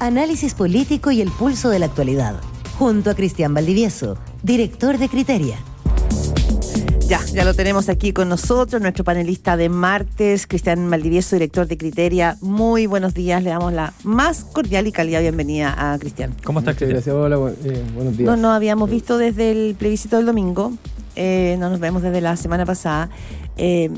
[0.00, 2.34] Análisis político y el pulso de la actualidad.
[2.78, 5.58] Junto a Cristian Valdivieso, director de Criteria.
[7.06, 11.76] Ya, ya lo tenemos aquí con nosotros, nuestro panelista de martes, Cristian Maldivieso, director de
[11.76, 12.38] Criteria.
[12.40, 16.34] Muy buenos días, le damos la más cordial y cálida bienvenida a Cristian.
[16.44, 16.94] ¿Cómo estás, Cristian?
[16.94, 18.26] Gracias, hola, eh, buenos días.
[18.26, 20.72] No nos habíamos visto desde el plebiscito del domingo,
[21.14, 23.10] eh, no nos vemos desde la semana pasada.
[23.58, 23.90] Eh,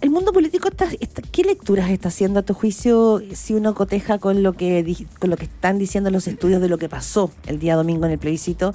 [0.00, 0.88] el mundo político, está,
[1.32, 5.36] ¿qué lecturas está haciendo a tu juicio si uno coteja con lo que con lo
[5.36, 8.74] que están diciendo los estudios de lo que pasó el día domingo en el plebiscito?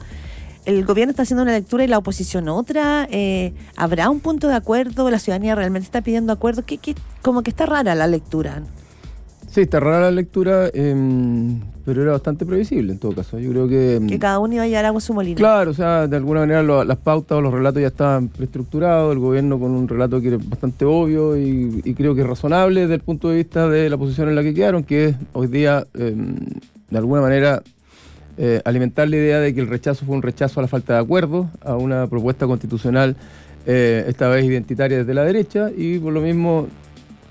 [0.65, 3.07] el gobierno está haciendo una lectura y la oposición otra.
[3.11, 5.09] Eh, ¿Habrá un punto de acuerdo?
[5.09, 6.63] ¿La ciudadanía realmente está pidiendo acuerdo?
[6.65, 6.79] ¿Qué,
[7.21, 8.63] como que está rara la lectura.
[9.49, 13.39] Sí, está rara la lectura, em, pero era bastante previsible en todo caso.
[13.39, 13.95] Yo creo que...
[13.95, 15.37] Em, que cada uno iba a llevar agua a su molino.
[15.37, 19.19] Claro, o sea, de alguna manera las pautas o los relatos ya estaban preestructurados, el
[19.19, 23.01] gobierno con un relato que era bastante obvio y, y, creo que razonable desde el
[23.01, 26.35] punto de vista de la posición en la que quedaron, que es hoy día, em,
[26.89, 27.61] de alguna manera,
[28.37, 30.99] eh, alimentar la idea de que el rechazo fue un rechazo a la falta de
[30.99, 33.15] acuerdo, a una propuesta constitucional,
[33.65, 36.67] eh, esta vez identitaria desde la derecha, y por lo mismo,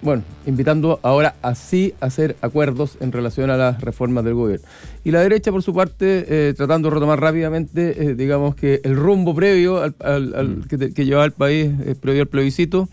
[0.02, 4.66] bueno, invitando ahora así a hacer acuerdos en relación a las reformas del gobierno.
[5.04, 9.34] Y la derecha, por su parte, eh, tratando de retomar rápidamente, digamos que el rumbo
[9.34, 10.92] previo al, mm.
[10.94, 12.88] que, llevaba el país, previo al plebiscito,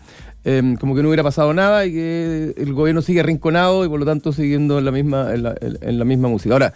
[0.78, 4.06] como que no hubiera pasado nada y que el gobierno sigue arrinconado y por lo
[4.06, 6.54] tanto siguiendo en la misma, en la, en la misma música.
[6.54, 6.72] Ahora,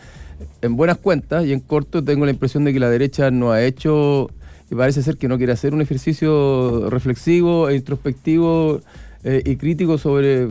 [0.63, 3.63] en buenas cuentas y en corto tengo la impresión de que la derecha no ha
[3.63, 4.31] hecho,
[4.71, 8.81] y parece ser que no quiere hacer un ejercicio reflexivo e introspectivo
[9.27, 10.49] eh, y crítico sobre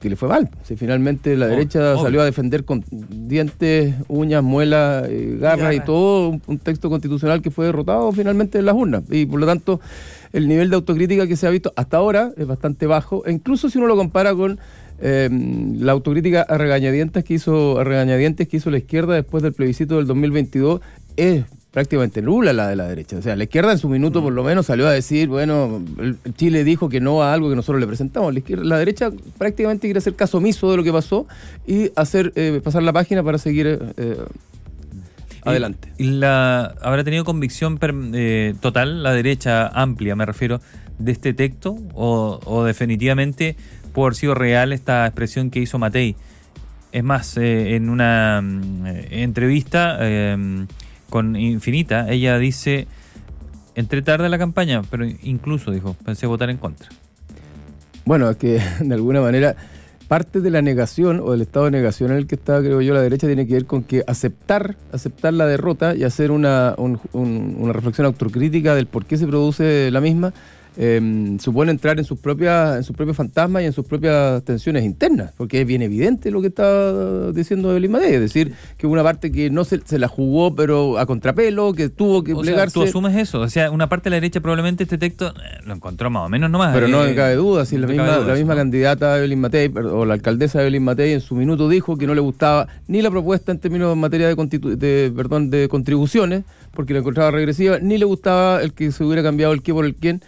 [0.00, 0.48] que le fue mal.
[0.62, 6.40] Si finalmente la derecha salió a defender con dientes, uñas, muelas, eh, garras y todo
[6.46, 9.02] un, texto constitucional que fue derrotado finalmente en las urnas.
[9.10, 9.78] Y por lo tanto,
[10.32, 13.68] el nivel de autocrítica que se ha visto hasta ahora es bastante bajo, e incluso
[13.68, 14.58] si uno lo compara con
[15.00, 15.28] eh,
[15.78, 19.96] la autocrítica a regañadientes que hizo a regañadientes que hizo la izquierda después del plebiscito
[19.96, 20.80] del 2022
[21.16, 21.44] es
[21.74, 23.16] prácticamente nula la de la derecha.
[23.18, 25.82] O sea, la izquierda en su minuto por lo menos salió a decir, bueno,
[26.36, 28.32] Chile dijo que no a algo que nosotros le presentamos.
[28.48, 31.26] La, derecha prácticamente quiere hacer caso omiso de lo que pasó
[31.66, 33.66] y hacer eh, pasar la página para seguir
[33.96, 34.16] eh,
[35.42, 35.88] adelante.
[36.80, 37.80] ¿Habrá tenido convicción
[38.14, 40.60] eh, total la derecha amplia, me refiero,
[41.00, 41.76] de este texto?
[41.94, 43.56] ¿O, definitivamente
[43.92, 46.14] pudo haber sido real esta expresión que hizo Matei.
[46.92, 50.66] Es más, en una mm, entrevista eh,
[51.14, 52.88] con Infinita, ella dice,
[53.76, 56.88] entré tarde la campaña, pero incluso dijo, pensé votar en contra.
[58.04, 59.54] Bueno, es que de alguna manera
[60.08, 62.94] parte de la negación o del estado de negación en el que está, creo yo,
[62.94, 67.72] la derecha tiene que ver con que aceptar, aceptar la derrota y hacer una, una
[67.72, 70.34] reflexión autocrítica del por qué se produce la misma
[70.76, 74.84] Em, supone entrar en sus propias en sus propios fantasmas y en sus propias tensiones
[74.84, 79.04] internas, porque es bien evidente lo que está diciendo Evelyn Madej, es decir, que una
[79.04, 82.74] parte que no se, se la jugó pero a contrapelo, que tuvo que plegarse.
[82.74, 85.74] tú asumes eso, o sea, una parte de la derecha probablemente este texto eh, lo
[85.74, 86.74] encontró más o menos nomás.
[86.74, 90.14] Pero no me cabe duda, si la, misma, la misma candidata Evelyn Matei, o la
[90.14, 93.60] alcaldesa Evelyn Matei en su minuto dijo que no le gustaba ni la propuesta en
[93.60, 96.42] términos de materia de, de, perdón, de contribuciones,
[96.74, 99.84] porque la encontraba regresiva, ni le gustaba el que se hubiera cambiado el qué por
[99.84, 100.22] el quién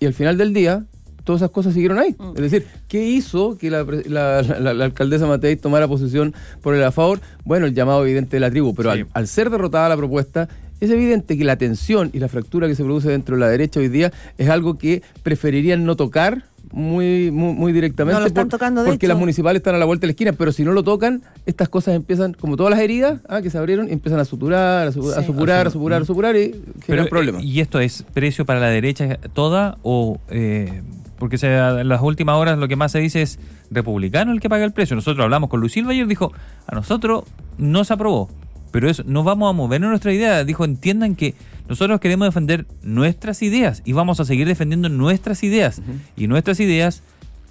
[0.00, 0.84] y al final del día,
[1.24, 2.14] todas esas cosas siguieron ahí.
[2.18, 2.32] Mm.
[2.36, 4.38] Es decir, ¿qué hizo que la,
[4.84, 7.20] alcaldesa Matei tomara posición por el a favor?
[7.44, 10.48] Bueno, el llamado evidente de la tribu, pero al, ser derrotada la propuesta,
[10.80, 13.78] es evidente que la tensión y la fractura que se produce dentro de la derecha
[13.78, 18.14] hoy día es algo que preferirían no tocar muy, muy, directamente.
[18.14, 20.32] No lo están tocando, de Porque las municipales están a la vuelta de la esquina,
[20.32, 23.58] pero si no lo tocan, estas cosas empiezan, como todas las heridas ah, que se
[23.58, 25.18] abrieron, empiezan a suturar, a, supurar,
[25.66, 27.42] a supurar, a supurar y generan problemas.
[27.42, 30.18] ¿Y esto es precio para la derecha toda o...?
[30.30, 30.82] Eh,
[31.18, 33.38] porque en las últimas horas lo que más se dice es
[33.70, 34.96] republicano el que paga el precio.
[34.96, 36.32] Nosotros hablamos con Lucil ayer, dijo,
[36.66, 37.22] a nosotros
[37.58, 38.28] no se aprobó,
[38.72, 40.44] pero eso, no vamos a mover nuestra idea.
[40.44, 41.34] Dijo, entiendan que
[41.68, 45.80] nosotros queremos defender nuestras ideas y vamos a seguir defendiendo nuestras ideas.
[46.16, 47.02] Y nuestras ideas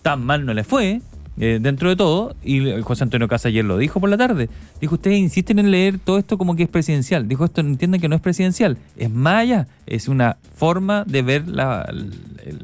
[0.01, 1.01] tan mal no les fue,
[1.43, 4.47] eh, dentro de todo, y José Antonio Casa ayer lo dijo por la tarde,
[4.79, 7.27] dijo, ustedes insisten en leer todo esto como que es presidencial.
[7.27, 11.91] Dijo, esto entienden que no es presidencial, es maya, es una forma de ver la,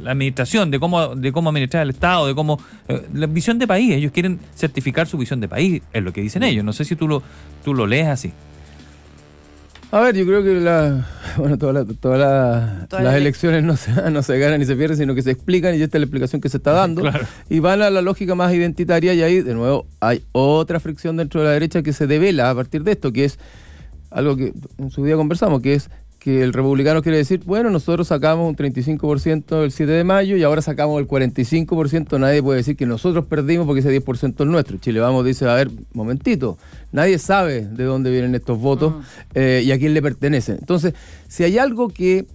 [0.06, 2.60] administración, de cómo, de cómo administrar el Estado, de cómo...
[2.88, 6.22] Eh, la visión de país, ellos quieren certificar su visión de país, es lo que
[6.22, 6.64] dicen ellos.
[6.64, 7.24] No sé si tú lo,
[7.64, 8.32] tú lo lees así.
[9.90, 11.08] A ver, yo creo que la,
[11.38, 11.88] bueno, todas
[12.92, 15.82] las elecciones no se, no se ganan ni se pierden, sino que se explican y
[15.82, 17.04] esta es la explicación que se está dando.
[17.50, 21.42] Y van a la lógica más identitaria y ahí, de nuevo, hay otra fricción dentro
[21.42, 23.40] de la derecha que se devela a partir de esto, que es
[24.12, 25.90] algo que en su día conversamos, que es
[26.28, 30.44] que el republicano quiere decir, bueno, nosotros sacamos un 35% el 7 de mayo y
[30.44, 34.78] ahora sacamos el 45%, nadie puede decir que nosotros perdimos porque ese 10% es nuestro.
[34.78, 36.58] Chile Vamos dice, a ver, momentito,
[36.92, 38.96] nadie sabe de dónde vienen estos votos
[39.36, 40.58] eh, y a quién le pertenecen.
[40.60, 40.96] Entonces,
[41.30, 42.26] si hay algo que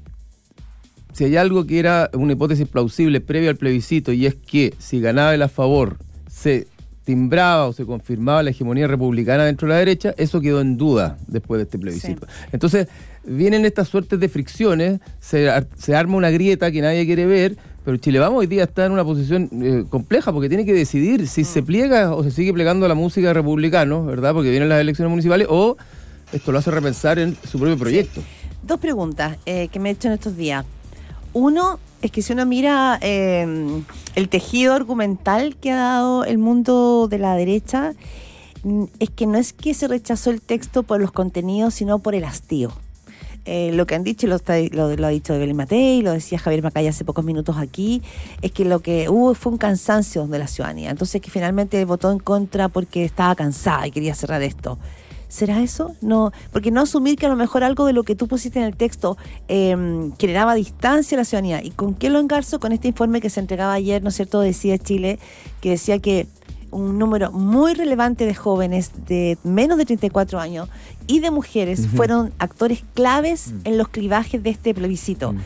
[1.13, 5.03] si hay algo que era una hipótesis plausible previo al plebiscito y es que si
[5.03, 5.99] ganaba el a favor
[6.31, 6.67] se
[7.05, 11.19] timbraba o se confirmaba la hegemonía republicana dentro de la derecha, eso quedó en duda
[11.27, 12.27] después de este plebiscito.
[12.53, 12.89] Entonces,
[13.25, 15.49] vienen estas suertes de fricciones, se,
[15.95, 19.05] arma una grieta que nadie quiere ver, pero Chile Vamos hoy día está en una
[19.05, 21.65] posición eh, compleja porque tiene que decidir si se mm.
[21.65, 24.33] pliega o se sigue plegando a la música de republicanos, ¿verdad?
[24.35, 25.77] Porque vienen las elecciones municipales, o
[26.33, 28.23] esto lo hace repensar en su propio proyecto.
[28.63, 30.65] Dos preguntas eh, que me he hecho en estos días.
[31.33, 33.85] Uno es que si uno mira em,
[34.15, 37.95] el tejido argumental que ha dado el mundo de la derecha,
[38.65, 42.15] mm, es que no es que se rechazó el texto por los contenidos, sino por
[42.15, 42.73] el hastío.
[43.45, 44.39] Eh, lo que han dicho, lo,
[44.73, 48.01] lo, ha dicho Evelyn Matei, lo decía Javier Macaya hace pocos minutos aquí,
[48.41, 50.91] es que lo que hubo fue un cansancio de la ciudadanía.
[50.91, 54.79] Entonces que finalmente votó en contra porque estaba cansada y quería cerrar esto.
[55.29, 55.97] ¿Será eso?
[56.03, 58.67] No, porque no asumir que a lo mejor algo de lo que tú pusiste en
[58.67, 59.17] el texto
[59.49, 59.75] eh,
[60.19, 61.65] generaba distancia a la ciudadanía.
[61.65, 62.61] ¿Y con qué lo engarzo?
[62.61, 65.19] Con este informe que se entregaba ayer, ¿no es cierto?, decía Chile,
[65.63, 66.27] que decía que
[66.73, 70.69] un número muy relevante de jóvenes de menos de 34 años
[71.07, 73.61] y de mujeres fueron actores claves mm.
[73.65, 75.33] en los clivajes de este plebiscito.
[75.33, 75.39] Mm.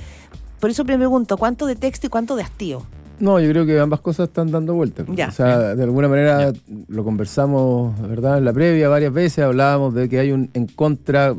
[0.61, 2.83] Por eso me pregunto, ¿cuánto de texto y cuánto de hastío?
[3.19, 5.07] No, yo creo que ambas cosas están dando vueltas.
[5.09, 6.53] O sea, de alguna manera
[6.89, 8.39] lo conversamos, ¿verdad?
[8.39, 11.35] En la previa varias veces hablábamos de que hay un en contra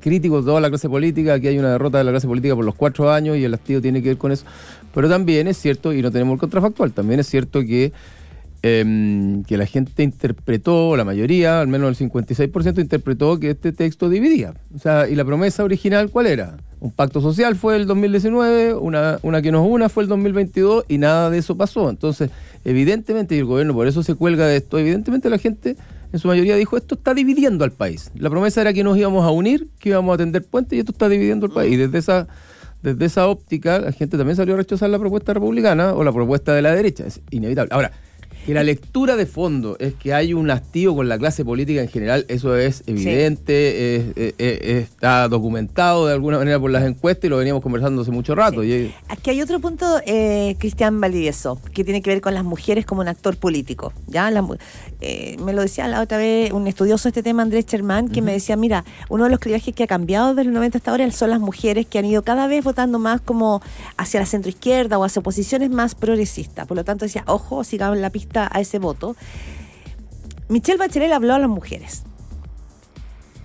[0.00, 2.64] crítico de toda la clase política, que hay una derrota de la clase política por
[2.64, 4.46] los cuatro años y el hastío tiene que ver con eso.
[4.94, 7.92] Pero también es cierto, y no tenemos el contrafactual, también es cierto que
[8.68, 14.08] Em, que la gente interpretó, la mayoría, al menos el 56%, interpretó que este texto
[14.08, 14.54] dividía.
[14.74, 16.56] O sea, ¿y la promesa original cuál era?
[16.80, 20.98] Un pacto social fue el 2019, una, una que nos una fue el 2022 y
[20.98, 21.88] nada de eso pasó.
[21.88, 22.30] Entonces,
[22.64, 25.76] evidentemente, y el gobierno por eso se cuelga de esto, evidentemente la gente
[26.12, 28.10] en su mayoría dijo, esto está dividiendo al país.
[28.16, 30.90] La promesa era que nos íbamos a unir, que íbamos a tender puentes y esto
[30.90, 31.72] está dividiendo al país.
[31.72, 32.26] Y desde esa,
[32.82, 36.52] desde esa óptica, la gente también salió a rechazar la propuesta republicana o la propuesta
[36.52, 37.06] de la derecha.
[37.06, 37.72] Es inevitable.
[37.72, 37.92] Ahora,
[38.46, 41.88] que la lectura de fondo es que hay un hastío con la clase política en
[41.88, 44.14] general, eso es evidente,
[44.78, 48.62] está documentado de alguna manera por las encuestas y lo veníamos conversando hace mucho rato.
[48.62, 48.94] Y...
[49.08, 53.00] Aquí hay otro punto, eh, Cristian Valdivieso, que tiene que ver con las mujeres como
[53.00, 53.92] un actor político.
[54.06, 54.30] ¿ya?
[55.00, 58.22] Eh, me lo decía la otra vez un estudioso de este tema, Andrés Chermán, que
[58.22, 61.10] me decía, mira, uno de los clivajes que ha cambiado desde los 90 hasta ahora
[61.10, 63.60] son las mujeres que han ido cada vez votando más como
[63.96, 66.66] hacia la centroizquierda o hacia posiciones más progresistas.
[66.66, 69.16] Por lo tanto decía, ojo, sigamos la pista a ese voto,
[70.48, 72.04] Michelle Bachelet habló a las mujeres.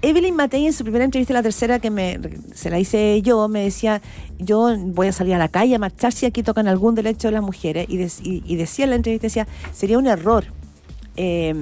[0.04, 2.20] Evelyn Matei en su primera entrevista, la tercera que me,
[2.56, 4.02] se la hice yo, me decía,
[4.40, 7.34] yo voy a salir a la calle a marchar si aquí tocan algún derecho de
[7.34, 7.88] las mujeres.
[7.90, 10.46] Y, decía en la entrevista, decía, sería un error.
[11.18, 11.54] Eh,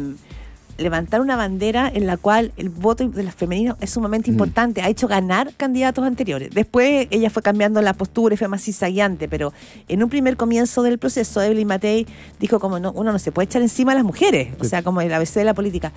[0.80, 4.82] levantar una bandera en la cual el voto de las femeninos es sumamente importante.
[4.82, 6.50] Ha hecho ganar candidatos anteriores.
[6.52, 9.54] Después ella fue cambiando la postura y fue más cizallante, pero
[9.88, 12.08] en un primer comienzo del proceso, Evelyn Matei
[12.40, 15.02] dijo como no, uno no se puede echar encima a las mujeres, o sea, como
[15.02, 15.92] el ABC de la política.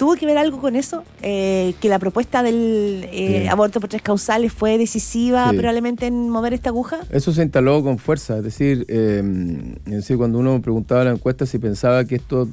[0.00, 1.04] ¿Tuvo que ver algo con eso?
[1.20, 6.54] Eh, que la propuesta del eh, aborto por tres causales fue decisiva probablemente en mover
[6.54, 7.00] esta aguja.
[7.10, 9.22] Eso se instaló con fuerza, es decir, eh,
[9.84, 12.48] es decir, cuando uno preguntaba en la encuesta si pensaba que esto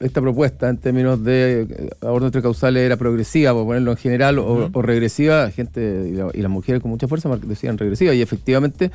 [0.00, 4.38] esta propuesta en términos de eh, aborto entre causales era progresiva, por ponerlo en general,
[4.38, 8.90] o, regresiva, la gente y, las mujeres con mucha fuerza decían regresiva, y efectivamente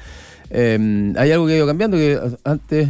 [0.49, 2.89] eh, hay algo que ha ido cambiando, que antes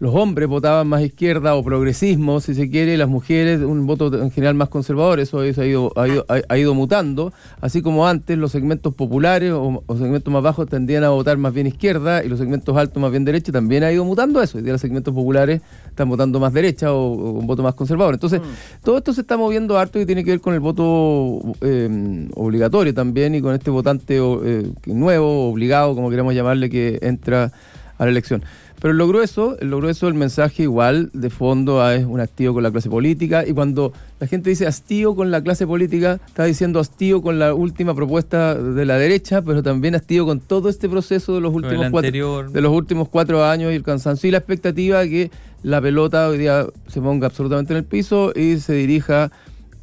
[0.00, 4.14] los hombres votaban más izquierda o progresismo, si se quiere, y las mujeres un voto
[4.22, 8.94] en general más conservador, eso, ha, ido, ha, ido, mutando, así como antes los segmentos
[8.94, 13.00] populares o, segmentos más bajos tendían a votar más bien izquierda y los segmentos altos
[13.00, 16.38] más bien derecha, también ha ido mutando eso, y día los segmentos populares están votando
[16.38, 18.14] más derecha o, un voto más conservador.
[18.14, 18.84] Entonces, mm.
[18.84, 22.94] todo esto se está moviendo harto y tiene que ver con el voto eh, obligatorio
[22.94, 27.52] también y con este votante eh, nuevo, obligado, como queramos llamarle, que entra
[27.98, 28.42] a la elección.
[28.80, 32.70] Pero lo grueso, lo grueso el mensaje igual de fondo es un hastío con la
[32.70, 33.44] clase política.
[33.46, 37.54] Y cuando la gente dice hastío con la clase política, está diciendo hastío con la
[37.54, 41.90] última propuesta de la derecha, pero también hastío con todo este proceso de los últimos
[41.90, 44.28] cuatro, de los últimos cuatro años y el cansancio.
[44.28, 45.30] Y la expectativa de que
[45.62, 49.32] la pelota hoy día se ponga absolutamente en el piso y se dirija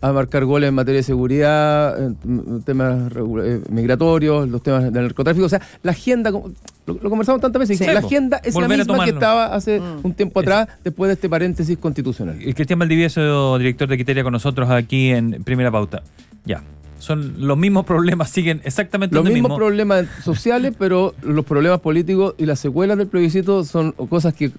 [0.01, 3.11] a marcar goles en materia de seguridad, en temas
[3.43, 5.45] eh, migratorios, los temas del narcotráfico.
[5.45, 6.31] O sea, la agenda,
[6.85, 9.99] lo, conversamos tantas veces, la agenda es la misma que estaba hace mm.
[10.03, 12.39] un tiempo atrás, después de este paréntesis constitucional.
[12.41, 16.03] El Cristian Valdivieso, director de Quiteria, con nosotros aquí en Primera Pauta.
[16.45, 16.61] Ya.
[16.99, 19.57] Son los mismos problemas, siguen exactamente Los mismos mismo.
[19.57, 24.51] problemas sociales, pero los problemas políticos y las secuelas del plebiscito son cosas que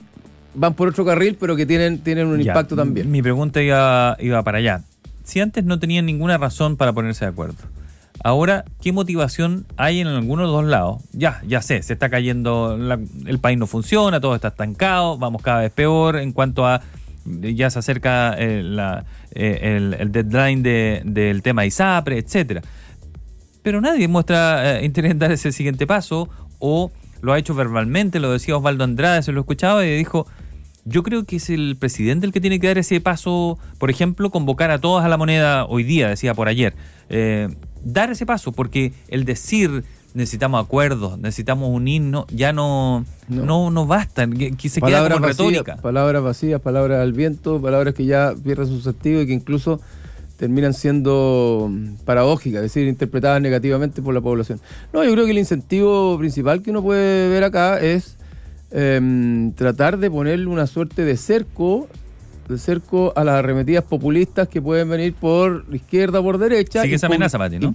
[0.54, 3.10] van por otro carril, pero que tienen, tienen un Ya, impacto también.
[3.10, 4.82] Mi pregunta iba, iba para allá.
[5.24, 7.56] Si antes no tenían ninguna razón para ponerse de acuerdo,
[8.24, 11.02] ahora, ¿qué motivación hay en alguno de los dos lados?
[11.12, 12.76] Ya, ya sé, se está cayendo,
[13.26, 16.80] el país no funciona, todo está estancado, vamos cada vez peor en cuanto a,
[17.24, 18.62] ya se acerca eh,
[19.32, 22.62] eh, el, deadline de- del tema ISAPRE, etcétera.
[23.62, 26.90] Pero nadie muestra eh, interés en dar ese siguiente paso o
[27.22, 30.26] lo ha hecho verbalmente, lo decía Osvaldo Andrade, se lo escuchaba y dijo,
[30.84, 34.30] yo creo que es el presidente el que tiene que dar ese paso, por ejemplo,
[34.30, 36.74] convocar a todas a la moneda hoy día, decía por ayer.
[37.92, 43.44] Dar ese paso, porque el decir necesitamos acuerdos, necesitamos unirnos, ya no, No.
[43.44, 43.70] no.
[43.70, 45.76] no, basta, que, se queda como vacías, retórica.
[45.76, 49.80] palabras vacías, palabras al viento, palabras que ya pierden su sentido y que incluso
[50.38, 51.70] terminan siendo
[52.04, 54.58] paradójicas, es decir, interpretadas negativamente por la población.
[54.92, 58.16] No, yo creo que el incentivo principal que uno puede ver acá es
[58.70, 61.88] em, tratar de ponerle una suerte de cerco
[62.48, 66.82] de cerco a las arremetidas populistas que pueden venir por izquierda o por derecha.
[66.82, 67.74] Sigue esa amenaza, Pati, ¿no?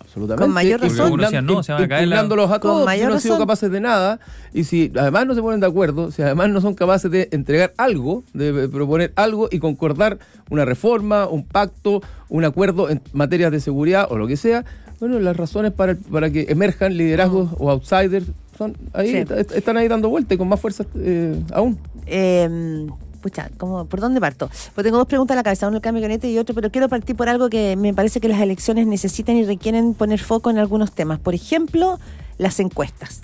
[0.00, 0.42] Absolutamente.
[0.44, 1.18] Con mayor razón.
[1.20, 2.28] Decía, no, se van a caer la- a
[2.60, 4.20] todos, si no han sido capaces de nada,
[4.52, 7.72] y si además no se ponen de acuerdo, si además no son capaces de entregar
[7.78, 10.18] algo, de proponer algo y concordar
[10.50, 14.64] una reforma, un pacto, un acuerdo en materias de seguridad o lo que sea,
[15.00, 18.26] bueno, las razones para, para que emerjan liderazgos o outsiders
[18.58, 19.16] son ahí, Sí.
[19.34, 21.78] est- están ahí dando vuelta y con más fuerza eh, aún.
[22.06, 22.86] Eh,
[23.22, 24.50] pucha, ¿cómo- ¿por dónde parto?
[24.74, 27.16] Pues tengo dos preguntas en la cabeza, uno el cambio y otro, pero quiero partir
[27.16, 30.92] por algo que me parece que las elecciones necesitan y requieren poner foco en algunos
[30.92, 31.18] temas.
[31.18, 31.98] Por ejemplo,
[32.38, 33.22] las encuestas.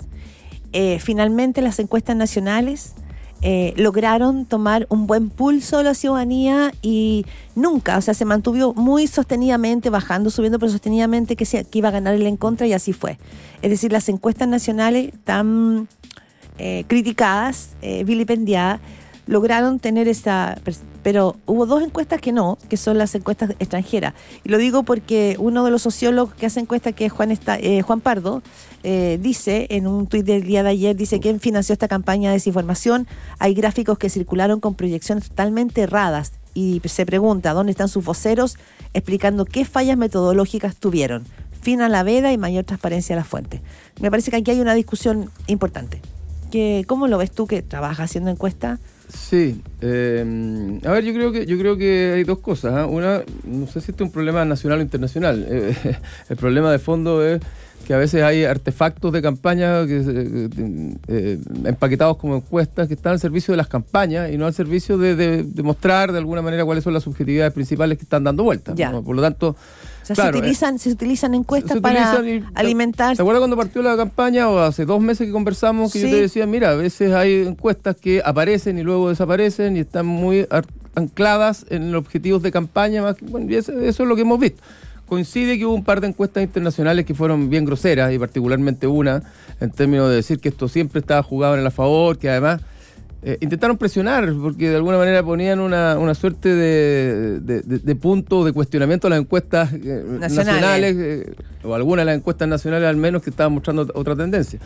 [0.73, 2.93] Eh, finalmente, las encuestas nacionales
[3.41, 7.25] eh, lograron tomar un buen pulso de la ciudadanía y
[7.55, 11.91] nunca, o sea, se mantuvo muy sostenidamente, bajando, subiendo, pero sostenidamente que, se, iba a
[11.91, 13.17] ganar el en contra y así fue.
[13.61, 15.87] Es decir, las encuestas nacionales tan
[16.57, 18.81] eh, criticadas, eh, vilipendiadas,
[19.29, 20.57] lograron tener esa...
[21.03, 24.15] Pero hubo dos encuestas que no, que son las encuestas extranjeras.
[24.43, 27.59] Y lo digo porque uno de los sociólogos que hace encuestas, que es Juan, Esta-
[27.59, 28.41] eh, Juan Pardo,
[28.81, 32.37] eh, dice en un tuit del día de ayer, dice, ¿quién financió esta campaña de
[32.37, 33.07] desinformación?
[33.37, 36.33] Hay gráficos que circularon con proyecciones totalmente erradas.
[36.55, 38.57] Y se pregunta, ¿dónde están sus voceros
[38.93, 41.23] explicando qué fallas metodológicas tuvieron?
[41.61, 43.61] Fin a la veda y mayor transparencia a la fuente.
[44.01, 46.01] Me parece que aquí hay una discusión importante.
[46.51, 48.79] Que, ¿Cómo lo ves tú que trabajas haciendo encuestas?
[49.11, 52.73] Sí, eh, a ver, yo creo que yo creo que hay dos cosas.
[52.75, 52.85] ¿ah?
[52.85, 55.45] Una, no sé si este es un problema nacional o internacional.
[55.49, 55.75] Eh,
[56.29, 57.41] el problema de fondo es
[57.87, 60.49] que a veces hay artefactos de campaña que, eh,
[61.07, 64.97] eh, empaquetados como encuestas que están al servicio de las campañas y no al servicio
[64.99, 68.43] de, de- de mostrar de alguna manera cuáles son las subjetividades principales que están dando
[68.43, 68.75] vueltas.
[68.75, 68.91] Ya.
[68.91, 69.01] ¿no?
[69.03, 69.55] Por lo tanto,
[70.15, 72.21] sea, Claro, se, utilizan, se utilizan encuestas se para
[72.55, 73.15] alimentar.
[73.15, 76.21] ¿Te acuerdas cuando partió la campaña o hace dos meses que conversamos que yo te
[76.21, 80.47] decía, mira, a veces hay encuestas que aparecen y luego desaparecen y están muy
[80.95, 83.01] ancladas en los objetivos de campaña?
[83.01, 84.61] Más que- bueno, y eso, eso es lo que hemos visto.
[85.07, 89.23] Coincide que hubo un par de encuestas internacionales que fueron bien groseras y particularmente una
[89.59, 92.61] en términos de decir que esto siempre estaba jugado en la favor, que además
[93.21, 97.95] eh, intentaron presionar porque de alguna manera ponían una, una suerte de, de, de- de
[97.95, 100.95] punto de cuestionamiento a las encuestas eh, Nacionales.
[100.97, 101.33] eh,
[101.63, 104.59] o algunas de las encuestas nacionales al menos que estaban mostrando ot- otra tendencia.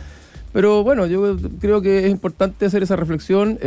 [0.52, 3.58] Pero bueno, yo creo que es importante hacer esa reflexión.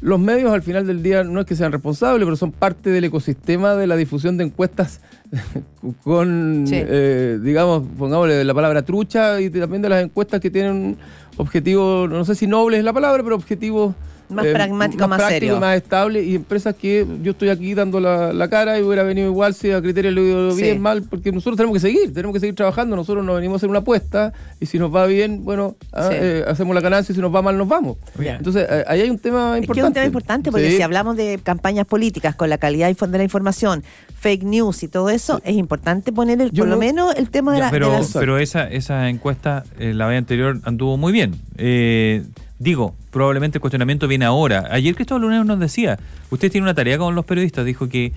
[0.00, 3.04] Los medios al final del día no es que sean responsables, pero son parte del
[3.04, 5.00] ecosistema de la difusión de encuestas
[6.04, 6.74] con, Sí.
[6.76, 10.96] eh, digamos, pongámosle la palabra trucha y también de las encuestas que tienen
[11.36, 13.94] objetivos, no sé si nobles es la palabra, pero objetivos
[14.30, 15.60] Más pragmático, más práctico, serio.
[15.60, 19.26] más estable y empresas que yo estoy aquí dando la, la cara y hubiera venido
[19.28, 20.62] igual si a criterio le ido Sí.
[20.62, 23.58] bien, mal, porque nosotros tenemos que seguir, tenemos que seguir trabajando, nosotros nos venimos a
[23.58, 26.16] hacer una apuesta y si nos va bien, bueno, ah, Sí.
[26.18, 27.96] eh, hacemos la ganancia y si nos va mal, nos vamos.
[28.18, 28.36] Ya.
[28.36, 29.72] Entonces, eh, ahí hay un tema Es importante.
[29.74, 30.76] que es un tema importante porque Sí.
[30.76, 33.82] si hablamos de campañas políticas con la calidad de la información,
[34.20, 37.30] fake news y todo eso, es importante poner el, Yo por lo no- menos el
[37.30, 37.70] tema de Ya, la...
[37.70, 41.34] pero de las- pero esa, esa encuesta, eh, la vez anterior, anduvo muy bien.
[41.56, 42.24] Eh,
[42.60, 44.68] digo, probablemente el cuestionamiento viene ahora.
[44.70, 45.98] Ayer Cristóbal Lunero nos decía,
[46.30, 48.12] usted tiene una tarea con los periodistas, dijo que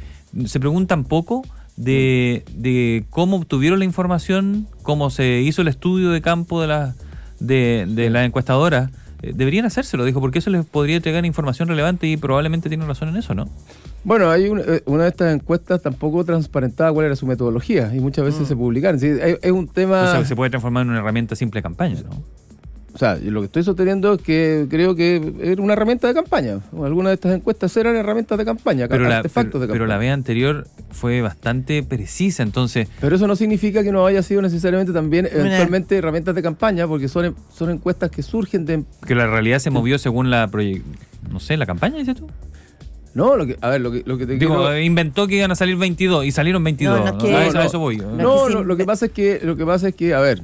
[0.45, 1.41] se preguntan poco
[1.77, 6.93] de, de cómo obtuvieron la información, cómo se hizo el estudio de campo de la,
[7.39, 8.91] de, de la encuestadora.
[9.21, 13.09] Eh, deberían hacérselo, dijo, porque eso les podría entregar información relevante y probablemente tiene razón
[13.09, 13.47] en eso, ¿no?
[14.03, 18.01] Bueno, hay un- eh, una de estas encuestas tampoco transparentaba cuál era su metodología y
[18.01, 18.99] muchas veces se publicaron.
[18.99, 19.07] Sí,
[19.41, 20.03] es un tema...
[20.03, 22.21] O sea, se puede transformar en una herramienta simple de campaña, ¿no?
[22.93, 26.59] O sea, lo que estoy sosteniendo es que creo que era una herramienta de campaña.
[26.73, 29.73] Algunas de estas encuestas eran herramientas de campaña, Pero la, artefactos pero, de campaña.
[29.73, 34.21] pero la vez anterior fue bastante precisa, entonces Pero eso no significa que no haya
[34.21, 38.83] sido necesariamente también eventualmente herramientas de campaña, porque son, son encuestas que surgen de...
[39.07, 40.83] que la realidad se movió según la proye-
[41.31, 42.27] no sé, la campaña, dices tú.
[43.15, 45.51] No, lo que, a ver, lo que, lo que te Digo, quiero- inventó que iban
[45.51, 46.99] a salir 22 y salieron 22.
[46.99, 47.69] No, no, que- a eso, No, a no.
[47.69, 47.97] eso voy.
[47.97, 50.41] No, No, lo, que pasa es que, lo que pasa es que, a ver,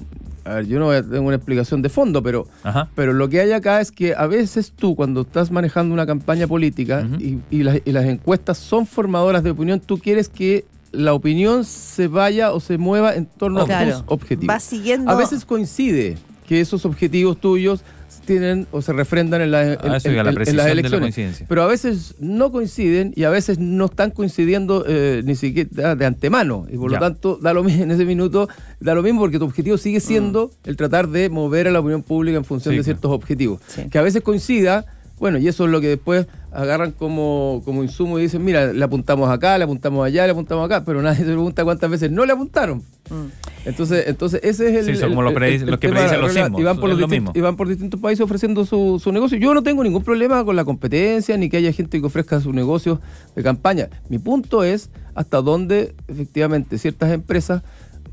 [0.49, 2.89] a ver, yo no tengo una explicación de fondo, pero, Ajá.
[2.95, 6.47] pero lo que hay acá es que a veces tú, cuando estás manejando una campaña
[6.47, 11.13] política y, y las, y las encuestas son formadoras de opinión, tú quieres que la
[11.13, 13.91] opinión se vaya o se mueva en torno a Claro.
[13.97, 14.55] tus objetivos.
[14.55, 15.11] Va siguiendo.
[15.11, 17.83] A veces coincide que esos objetivos tuyos
[18.29, 20.57] tienen o se refrendan en, la- en- Ah, eso en- iba, la en- en precisión
[20.57, 21.43] las de la elecciones.
[21.49, 26.05] Pero a veces no coinciden y a veces no están coincidiendo eh, ni siquiera de
[26.05, 26.65] antemano.
[26.71, 26.99] Y por Ya.
[26.99, 28.47] lo tanto, da lo mismo en ese minuto,
[28.79, 32.03] da lo mismo porque tu objetivo sigue siendo el tratar de mover a la opinión
[32.03, 32.97] pública en función Sí, de claro.
[32.99, 33.59] ciertos objetivos.
[33.67, 33.89] Sí.
[33.89, 34.85] Que a veces coincida,
[35.19, 38.83] bueno, y eso es lo que después agarran como, como insumo y dicen, mira, le
[38.83, 42.25] apuntamos acá, le apuntamos allá, le apuntamos acá, pero nadie se pregunta cuántas veces no
[42.25, 42.79] le apuntaron.
[43.09, 43.65] Mm.
[43.65, 44.95] Ences, entonces ese es el.
[44.95, 46.89] Sí, son como los el- predice- el los que predicen los sismos, Y van, por
[46.89, 47.39] es los lo distintos, mismo.
[47.39, 49.37] y van por distintos países ofreciendo su, su negocio.
[49.37, 52.53] Yo no tengo ningún problema con la competencia ni que haya gente que ofrezca sus
[52.53, 52.99] negocios
[53.35, 53.89] de campaña.
[54.07, 57.61] Mi punto es hasta dónde efectivamente ciertas empresas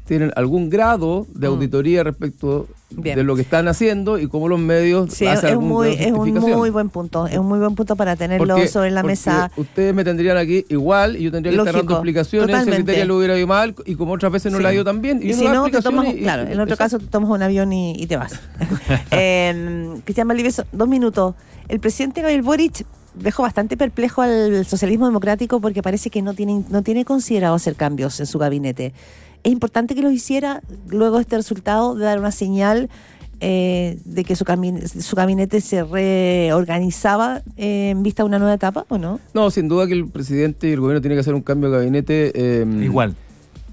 [0.07, 1.53] tienen algún grado de Mm.
[1.53, 3.17] auditoría respecto Bien.
[3.17, 6.13] de lo que están haciendo y cómo los medios Sí, hacen es algún muy, es
[6.13, 7.27] un muy buen punto.
[7.27, 9.51] Es un muy buen punto para tenerlo Porque- sobre la mesa.
[9.57, 12.75] Ustedes me tendrían aquí igual y yo tendría que estar dando Lógico, explicaciones si el
[12.77, 14.65] criterio lo hubiera ido mal y como otras veces no Sí.
[14.65, 15.21] ha ido tan bien.
[15.23, 16.77] Y si no, te tomas, y- claro, en otro eso.
[16.79, 18.33] caso te tomas un avión y, y te vas.
[19.11, 21.35] Eh, Cristian Valdivieso, dos minutos.
[21.69, 26.63] El presidente Gabriel Boric dejó bastante perplejo al socialismo democrático porque parece que no tiene,
[26.69, 28.93] no tiene considerado hacer cambios en su gabinete.
[29.47, 32.91] Es importante que lo hiciera luego de este resultado de dar una señal
[33.39, 38.55] eh, de que su, cami- su gabinete se reorganizaba eh, en vista de una nueva
[38.55, 39.21] etapa, ¿o no?
[39.35, 41.79] No, sin duda que el presidente y el gobierno tienen que hacer un cambio de
[41.79, 42.33] gabinete.
[42.35, 43.15] eh, Igual.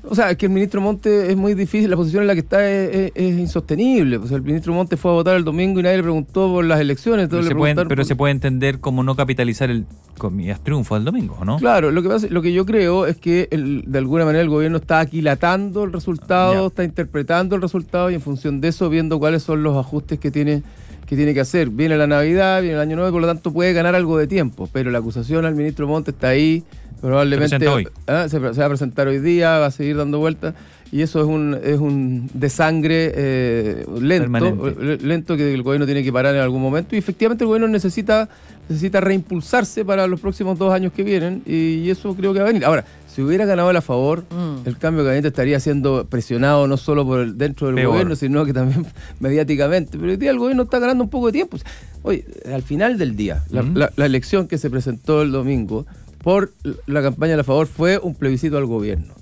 [0.06, 2.42] O sea, es que el ministro Monte es muy difícil, la posición en la que
[2.42, 4.18] está es, es- es insostenible.
[4.18, 6.66] O sea, el ministro Monte fue a votar el domingo y nadie le preguntó por
[6.66, 7.30] las elecciones.
[7.30, 9.86] Pero, se le puede, preguntaron pero por- se puede entender como no capitalizar el
[10.18, 11.58] comillas triunfo del domingo, ¿o ¿no?
[11.58, 14.50] Claro, lo que, pasa, lo que yo creo es que el- de alguna manera el
[14.50, 19.20] gobierno está aquilatando el resultado, está interpretando el resultado y en función de eso viendo
[19.20, 20.64] cuáles son los ajustes que tiene
[21.08, 21.70] que tiene que hacer.
[21.70, 24.70] Viene la Navidad, viene el Año Nuevo, por lo tanto puede ganar algo de tiempo,
[24.72, 26.64] pero la acusación al ministro Monte está ahí,
[27.08, 27.88] probablemente Se presenta hoy.
[28.08, 30.56] Ah, se, se va a presentar hoy día, va a seguir dando vueltas
[30.92, 34.94] y eso es un es un desangre eh, lento, Permanente.
[34.94, 37.68] eh, lento que el gobierno tiene que parar en algún momento y efectivamente el gobierno
[37.68, 38.30] necesita
[38.70, 42.48] necesita reimpulsarse para los próximos dos años que vienen y eso creo que va a
[42.48, 42.64] venir.
[42.64, 44.68] Ahora, si hubiera ganado él a favor, Mm.
[44.68, 47.90] el cambio de gabinete estaría siendo presionado no solo por el, dentro del Peor.
[47.92, 48.86] gobierno, sino que también
[49.20, 49.98] mediáticamente.
[49.98, 51.58] Pero hoy día el gobierno está ganando un poco de tiempo.
[52.04, 53.76] Oye, al final del día, la, Mm.
[53.78, 55.86] la- la elección que se presentó el domingo
[56.24, 56.54] por
[56.88, 59.14] la campaña de a favor fue un plebiscito al gobierno.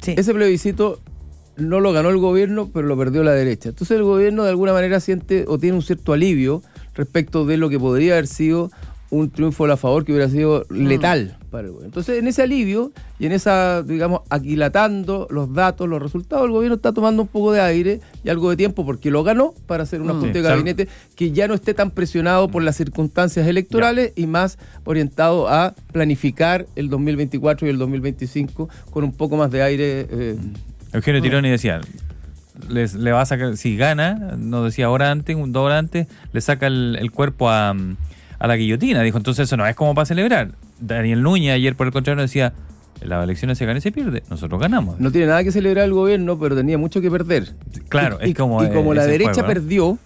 [0.00, 0.14] Sí.
[0.16, 0.98] Ese plebiscito
[1.56, 3.68] no lo ganó el gobierno, pero lo perdió la derecha.
[3.68, 6.62] Entonces el gobierno de alguna manera siente o tiene un cierto alivio
[6.94, 8.70] respecto de lo que podría haber sido
[9.12, 11.88] un triunfo a la favor que hubiera sido letal para el gobierno.
[11.88, 16.76] Entonces en ese alivio y en esa, digamos, aquilatando los datos, los resultados, el gobierno
[16.76, 20.00] está tomando un poco de aire y algo de tiempo porque lo ganó para hacer
[20.00, 20.22] un Mm.
[20.22, 24.56] Sí, de gabinete que ya no esté tan presionado por las circunstancias electorales y más
[24.84, 30.06] orientado a planificar el 2024 y el 2025 con un poco más de aire.
[30.10, 30.36] eh,
[30.94, 31.82] Eugenio Tironi decía,
[32.70, 36.06] les, le va a sacar, si gana, nos decía hora antes, un dos horas antes,
[36.32, 37.74] le saca el, el cuerpo a,
[38.42, 39.02] a la guillotina.
[39.02, 40.50] Dijo, entonces eso no es como para celebrar.
[40.80, 42.52] Daniel Núñez ayer por el contrario decía,
[43.00, 44.98] las elecciones se gana y se pierde, nosotros ganamos.
[44.98, 47.54] No tiene nada que celebrar el gobierno, pero tenía mucho que perder.
[47.88, 49.98] Claro, y, es como y como eh, la derecha juego, perdió,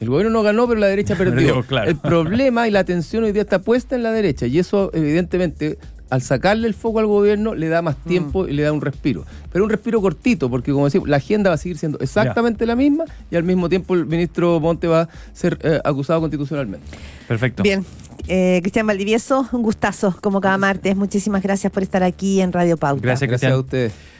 [0.00, 1.34] el gobierno no ganó, pero la derecha perdió.
[1.34, 1.90] Perdió, claro.
[1.90, 4.46] El problema y la atención hoy día está puesta en la derecha.
[4.46, 5.76] Y eso, evidentemente,
[6.14, 8.08] al sacarle el foco al gobierno, le da más Mm.
[8.08, 9.24] tiempo y le da un respiro.
[9.52, 12.76] Pero un respiro cortito, porque como decimos, la agenda va a seguir siendo exactamente la
[12.76, 16.86] misma y al mismo tiempo el ministro Monte va a ser eh, acusado constitucionalmente.
[17.28, 17.62] Perfecto.
[17.62, 17.84] Bien.
[18.26, 20.96] Eh, Cristian Valdivieso, un gustazo como cada martes.
[20.96, 23.02] Muchísimas gracias por estar aquí en Radio Pauta.
[23.02, 23.60] Gracias, Gracias a Cristian.
[23.90, 24.13] ustedes.